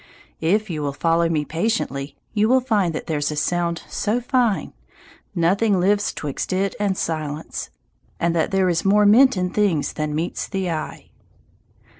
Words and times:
If 0.39 0.67
you 0.71 0.81
will 0.81 0.93
follow 0.93 1.29
me 1.29 1.45
patiently, 1.45 2.15
you 2.33 2.49
will 2.49 2.59
find 2.59 2.95
that 2.95 3.05
"there's 3.05 3.29
a 3.29 3.35
sound 3.35 3.83
so 3.87 4.19
fine, 4.19 4.73
nothing 5.35 5.79
lives 5.79 6.11
'twixt 6.11 6.51
it 6.51 6.73
and 6.79 6.97
silence," 6.97 7.69
and 8.19 8.35
that 8.35 8.49
there 8.49 8.67
is 8.67 8.83
more 8.83 9.05
meant 9.05 9.37
in 9.37 9.51
things 9.51 9.93
than 9.93 10.15
meets 10.15 10.47
the 10.47 10.71
eye. 10.71 11.11